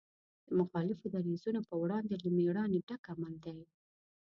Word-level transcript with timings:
د 0.47 0.49
مخالفو 0.59 1.05
دریځونو 1.15 1.59
په 1.69 1.75
وړاندې 1.81 2.13
له 2.23 2.29
مېړانې 2.37 2.79
ډک 2.87 3.03
عمل 3.13 3.33
دی. 3.45 3.59